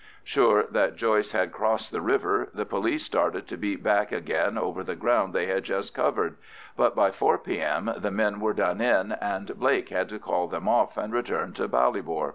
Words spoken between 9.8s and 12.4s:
had to call them off and return to Ballybor.